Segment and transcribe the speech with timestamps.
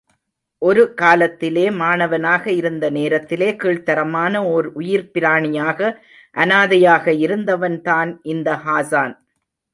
[0.61, 5.93] ஒரு காலத்திலே, மாணவனாக இருந்த நேரத்திலே கீழ்த்தரமான ஓர் உயிர்ப்பிராணியாக
[6.35, 9.15] அனாதையாக இருந்தவன்தான் இந்த ஹாஸான்.